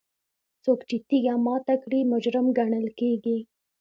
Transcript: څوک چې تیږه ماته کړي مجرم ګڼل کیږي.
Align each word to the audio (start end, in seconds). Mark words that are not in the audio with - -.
څوک 0.63 0.79
چې 0.89 0.97
تیږه 1.07 1.35
ماته 1.45 1.75
کړي 1.83 1.99
مجرم 2.11 2.45
ګڼل 2.57 2.87
کیږي. 2.99 3.37